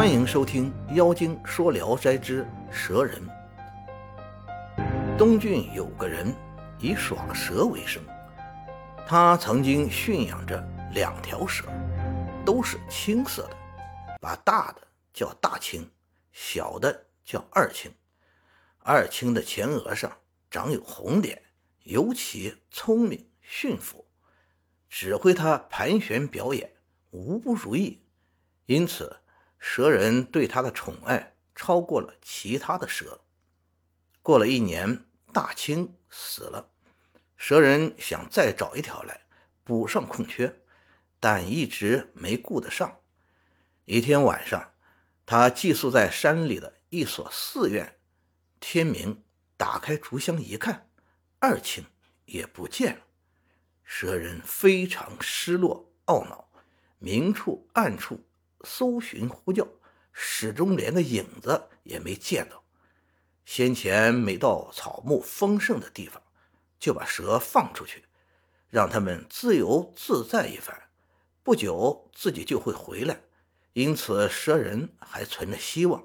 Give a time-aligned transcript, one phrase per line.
[0.00, 3.20] 欢迎收听《妖精说聊斋之蛇人》。
[5.18, 6.34] 东郡有个人
[6.78, 8.02] 以耍蛇为生，
[9.06, 11.66] 他曾经驯养着两条蛇，
[12.46, 13.56] 都是青色的，
[14.22, 14.80] 把大的
[15.12, 15.86] 叫大青，
[16.32, 17.92] 小的叫二青。
[18.78, 20.10] 二青的前额上
[20.50, 21.42] 长有红点，
[21.82, 24.06] 尤其聪明驯服，
[24.88, 26.72] 指挥他盘旋表演，
[27.10, 28.02] 无不如意，
[28.64, 29.14] 因此。
[29.60, 33.20] 蛇人对他的宠爱超过了其他的蛇。
[34.22, 36.70] 过了一年，大青死了，
[37.36, 39.20] 蛇人想再找一条来
[39.62, 40.60] 补上空缺，
[41.20, 43.00] 但一直没顾得上。
[43.84, 44.72] 一天晚上，
[45.26, 47.98] 他寄宿在山里的一所寺院，
[48.58, 49.22] 天明
[49.56, 50.88] 打开竹箱一看，
[51.38, 51.84] 二青
[52.24, 53.02] 也不见了。
[53.84, 56.50] 蛇人非常失落懊恼，
[56.98, 58.24] 明处暗处。
[58.64, 59.66] 搜寻呼叫，
[60.12, 62.62] 始终连个影子也没见到。
[63.44, 66.22] 先前每到草木丰盛的地方，
[66.78, 68.04] 就把蛇放出去，
[68.68, 70.90] 让他们自由自在一番，
[71.42, 73.20] 不久自己就会回来。
[73.72, 76.04] 因此，蛇人还存着希望，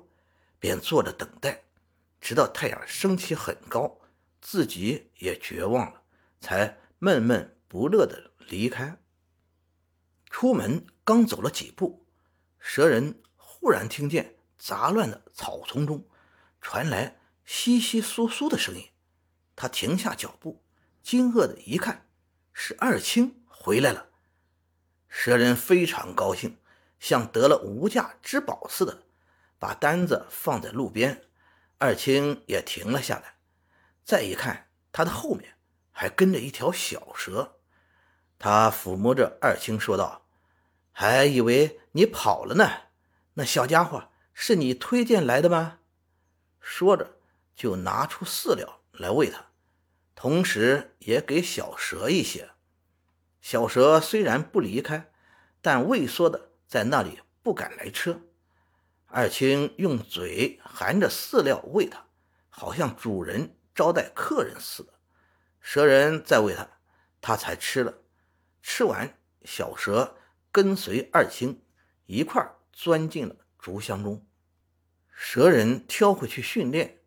[0.59, 1.63] 便坐着等待，
[2.21, 3.99] 直到太阳升起很高，
[4.41, 6.01] 自己也绝望了，
[6.39, 8.97] 才闷闷不乐地离开。
[10.29, 12.04] 出门刚走了几步。
[12.67, 16.03] 蛇人忽然听见杂乱的草丛中
[16.59, 18.89] 传来窸窸窣窣的声音，
[19.55, 20.63] 他停下脚步，
[21.03, 22.09] 惊愕的一看，
[22.53, 24.07] 是二青回来了。
[25.07, 26.57] 蛇人非常高兴，
[26.99, 29.03] 像得了无价之宝似的，
[29.59, 31.21] 把单子放在路边。
[31.77, 33.35] 二青也停了下来，
[34.03, 35.55] 再一看，他的后面
[35.91, 37.59] 还跟着一条小蛇。
[38.39, 40.23] 他抚摸着二青说道。
[40.97, 42.69] 还以为你跑了呢，
[43.35, 45.79] 那小家伙是你推荐来的吗？
[46.59, 47.15] 说着，
[47.55, 49.45] 就拿出饲料来喂它，
[50.13, 52.49] 同时也给小蛇一些。
[53.39, 55.09] 小蛇虽然不离开，
[55.61, 58.29] 但畏缩的在那里不敢来吃。
[59.05, 62.07] 二青用嘴含着饲料喂它，
[62.49, 64.91] 好像主人招待客人似的。
[65.61, 66.67] 蛇人再喂它，
[67.21, 67.93] 它才吃了。
[68.61, 70.17] 吃完，小蛇。
[70.51, 71.64] 跟随二青
[72.05, 74.25] 一块钻进了竹箱中，
[75.11, 77.01] 蛇人挑回去训练。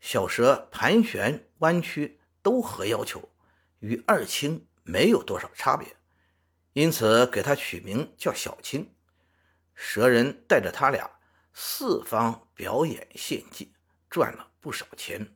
[0.00, 3.30] 小蛇盘旋弯曲都合要求，
[3.78, 5.96] 与二青没有多少差别，
[6.74, 8.94] 因此给它取名叫小青。
[9.74, 11.10] 蛇人带着他俩
[11.54, 13.72] 四方表演献技，
[14.10, 15.34] 赚了不少钱。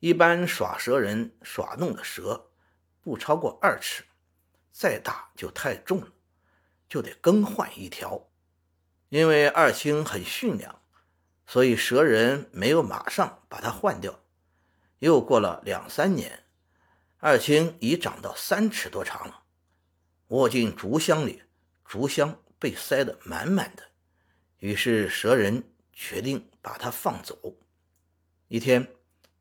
[0.00, 2.50] 一般耍蛇人耍弄的蛇
[3.02, 4.04] 不超过二尺，
[4.72, 6.08] 再大就太重了。
[6.94, 8.30] 就得更换一条，
[9.08, 10.80] 因为二青很驯良，
[11.44, 14.20] 所以蛇人没有马上把它换掉。
[15.00, 16.44] 又过了两三年，
[17.18, 19.42] 二青已长到三尺多长了，
[20.28, 21.42] 卧进竹箱里，
[21.84, 23.82] 竹箱被塞得满满的。
[24.58, 27.56] 于是蛇人决定把它放走。
[28.46, 28.94] 一天，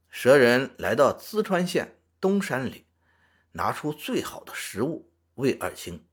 [0.09, 2.88] 蛇人来到淄川县东山里，
[3.52, 6.03] 拿出最好的食物喂二青。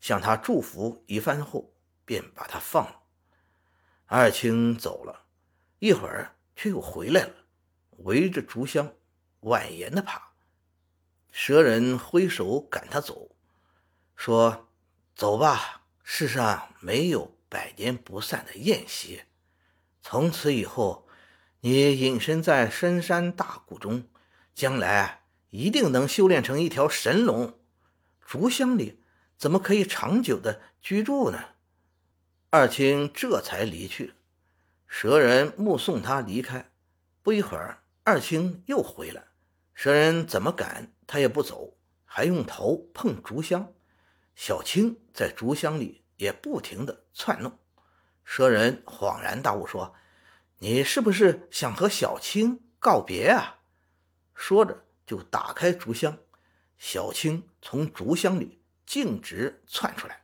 [0.00, 1.72] 向他祝福一番后，
[2.04, 3.02] 便把他放了。
[4.06, 5.26] 二青走了
[5.78, 7.34] 一会儿，却又回来了，
[7.98, 8.92] 围着竹箱
[9.40, 10.32] 蜿蜒的爬。
[11.32, 13.36] 蛇人挥手赶他走，
[14.14, 14.68] 说
[15.16, 19.22] ：“走吧，世上没有百年不散的宴席。
[20.02, 21.08] 从此以后，
[21.60, 24.08] 你隐身在深山大谷中，
[24.54, 27.58] 将来一定能修炼成一条神龙。
[28.24, 29.02] 竹箱里。”
[29.36, 31.38] 怎么可以长久的居住呢？
[32.50, 34.14] 二青这才离去。
[34.86, 36.70] 蛇人目送他离开，
[37.22, 39.24] 不一会儿，二青又回来。
[39.74, 43.74] 蛇人怎么赶他也不走，还用头碰竹箱。
[44.34, 47.58] 小青在竹箱里也不停的窜弄。
[48.24, 49.94] 蛇人恍然大悟，说
[50.60, 53.58] ：“你是不是想和小青告别啊？”
[54.34, 56.16] 说着就打开竹箱，
[56.78, 58.62] 小青从竹箱里。
[58.86, 60.22] 径直窜出来，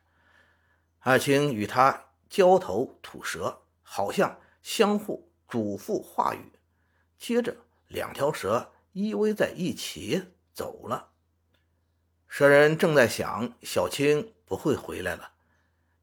[0.99, 6.53] 二青与他交头吐舌，好像相互嘱咐话语。
[7.19, 7.55] 接着，
[7.89, 10.23] 两条蛇依偎在一起
[10.53, 11.11] 走了。
[12.27, 15.33] 蛇人正在想小青不会回来了，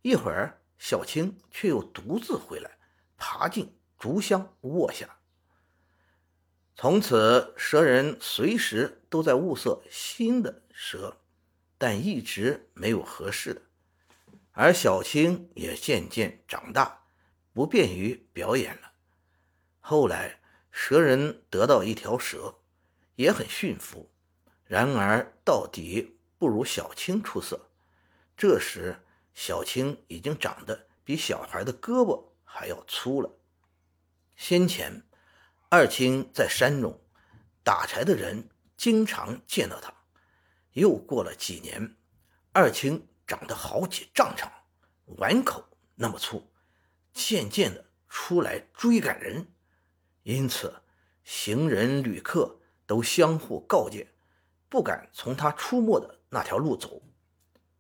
[0.03, 2.79] 一会儿，小青却又独自回来，
[3.17, 5.19] 爬进竹箱卧下。
[6.77, 11.17] 从此，蛇人随时都在物色新的蛇。
[11.81, 13.63] 但一直没有合适的，
[14.53, 17.07] 而小青也渐渐长大，
[17.55, 18.93] 不便于表演了。
[19.79, 22.57] 后来，蛇人得到一条蛇，
[23.15, 24.11] 也很驯服，
[24.67, 27.71] 然而到底不如小青出色。
[28.37, 29.03] 这时，
[29.33, 33.33] 小青已经长得比小孩的胳膊还要粗了。
[34.37, 35.03] 先前，
[35.71, 37.01] 二青在山中
[37.65, 39.95] 打柴的人经常见到他。
[40.73, 41.97] 又过了几年，
[42.53, 44.51] 二青长得好几丈长，
[45.05, 45.65] 碗口
[45.97, 46.51] 那么粗，
[47.13, 49.53] 渐渐的出来追赶人，
[50.23, 50.83] 因此
[51.25, 54.15] 行人旅客都相互告诫，
[54.69, 57.03] 不敢从他出没的那条路走。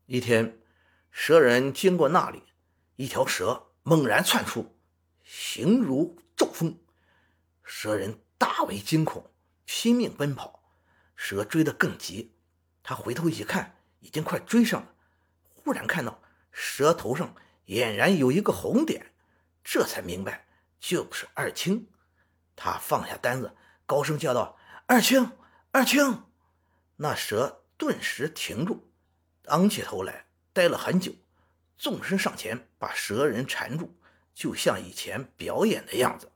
[0.06, 0.60] 一天，
[1.10, 2.42] 蛇人经过那里，
[2.96, 4.76] 一条蛇猛然窜出，
[5.22, 6.76] 形如骤风，
[7.62, 9.32] 蛇人大为惊恐，
[9.64, 10.64] 拼命奔跑，
[11.14, 12.34] 蛇追得更急。
[12.90, 14.88] 他回头一看，已经快追上了。
[15.54, 16.20] 忽然看到
[16.50, 19.12] 蛇头上俨然有一个红点，
[19.62, 20.48] 这才明白
[20.80, 21.86] 就是二青。
[22.56, 23.54] 他放下单子，
[23.86, 24.58] 高声叫道
[24.90, 25.30] ：“二青，
[25.70, 26.24] 二青！”
[26.98, 28.90] 那蛇顿时停住，
[29.44, 31.12] 昂起头来，呆了很久，
[31.78, 33.96] 纵身上前把蛇人缠住，
[34.34, 36.32] 就像以前表演的样子。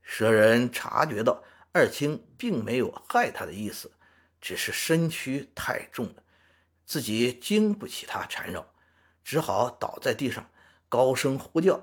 [0.00, 3.92] 蛇人察觉到二青并没有害他的意思。
[4.46, 6.22] 只是身躯太重了，
[6.84, 8.64] 自己经不起他缠绕，
[9.24, 10.48] 只好倒在地上，
[10.88, 11.82] 高声呼叫。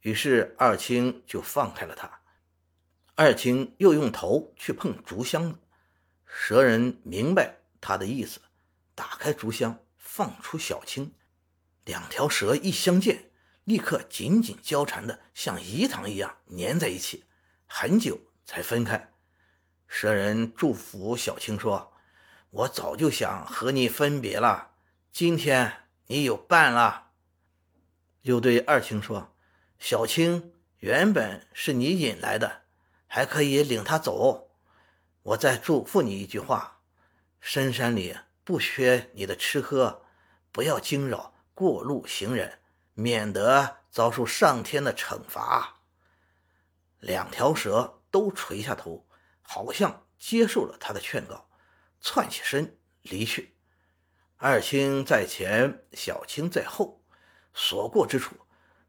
[0.00, 2.22] 于是二青就放开了他。
[3.14, 5.58] 二青又用头去碰竹箱子，
[6.26, 8.40] 蛇人明白他的意思，
[8.96, 11.14] 打开竹箱，放出小青。
[11.84, 13.30] 两条蛇一相见，
[13.62, 17.22] 立刻紧紧交缠的像饴糖一样粘在一起，
[17.68, 19.12] 很久才分开。
[19.86, 21.88] 蛇人祝福小青说
[22.50, 24.72] ：“我早就想和你分别了，
[25.10, 27.12] 今天你有伴了。”
[28.22, 29.34] 又对二青说
[29.78, 32.62] ：“小青原本是你引来的，
[33.06, 34.50] 还可以领他走。
[35.22, 36.80] 我再嘱咐你一句话：
[37.40, 40.04] 深山里不缺你的吃喝，
[40.52, 42.60] 不要惊扰过路行人，
[42.94, 45.76] 免得遭受上天的惩罚。”
[47.00, 49.06] 两条蛇都垂下头。
[49.52, 51.49] 好像接受了他的劝告，
[52.00, 53.54] 窜起身离去。
[54.36, 57.02] 二青在前，小青在后，
[57.52, 58.34] 所过之处，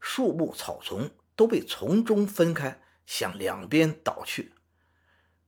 [0.00, 4.54] 树木草丛都被从中分开，向两边倒去。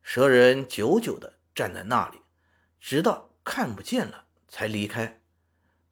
[0.02, 2.20] 蛇人久久地站在那里，
[2.80, 5.22] 直到看不见了才离开。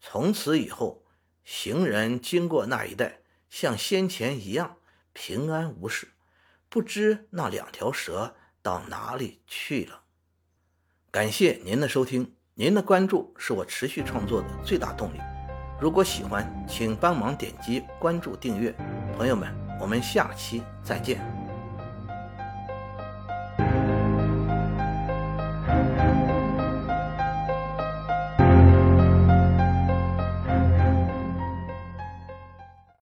[0.01, 1.07] 从此以后，
[1.45, 4.77] 行人经过那一带，像先前一样
[5.13, 6.13] 平安无事，
[6.69, 8.37] 不知那两条蛇。
[8.65, 10.02] 到哪里去了？
[11.13, 15.19] 感谢您的收听，您的关注是我持续创作的最大动力。
[15.79, 18.75] 如果喜欢，请帮忙点击关注、订阅。
[19.15, 21.21] 朋友们，我们下期再见。